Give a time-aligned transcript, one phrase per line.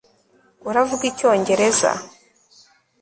[0.69, 1.91] uravuga icyongereza